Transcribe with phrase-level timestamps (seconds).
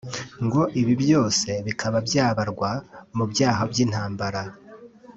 [0.45, 2.69] ngo ibi byose bikaba byabarwa
[3.15, 4.41] mu byaha by’intambara